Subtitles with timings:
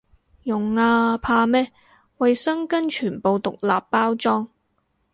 [0.45, 1.71] 用啊，怕咩，
[2.17, 4.49] 衛生巾全部獨立包裝